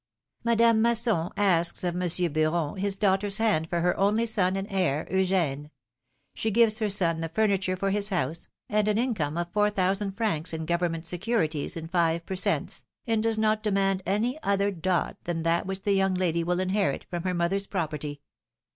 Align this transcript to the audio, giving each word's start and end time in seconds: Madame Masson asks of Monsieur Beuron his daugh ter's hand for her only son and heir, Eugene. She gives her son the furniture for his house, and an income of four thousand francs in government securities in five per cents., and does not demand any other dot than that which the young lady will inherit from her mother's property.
Madame 0.43 0.81
Masson 0.81 1.29
asks 1.37 1.83
of 1.83 1.93
Monsieur 1.93 2.27
Beuron 2.27 2.79
his 2.79 2.97
daugh 2.97 3.19
ter's 3.19 3.37
hand 3.37 3.69
for 3.69 3.81
her 3.81 3.95
only 3.99 4.25
son 4.25 4.55
and 4.55 4.67
heir, 4.71 5.07
Eugene. 5.15 5.69
She 6.33 6.49
gives 6.49 6.79
her 6.79 6.89
son 6.89 7.21
the 7.21 7.29
furniture 7.29 7.77
for 7.77 7.91
his 7.91 8.09
house, 8.09 8.47
and 8.67 8.87
an 8.87 8.97
income 8.97 9.37
of 9.37 9.51
four 9.53 9.69
thousand 9.69 10.13
francs 10.13 10.53
in 10.53 10.65
government 10.65 11.05
securities 11.05 11.77
in 11.77 11.87
five 11.87 12.25
per 12.25 12.35
cents., 12.35 12.83
and 13.05 13.21
does 13.21 13.37
not 13.37 13.61
demand 13.61 14.01
any 14.07 14.41
other 14.41 14.71
dot 14.71 15.17
than 15.25 15.43
that 15.43 15.67
which 15.67 15.83
the 15.83 15.93
young 15.93 16.15
lady 16.15 16.43
will 16.43 16.59
inherit 16.59 17.05
from 17.11 17.21
her 17.21 17.35
mother's 17.35 17.67
property. 17.67 18.21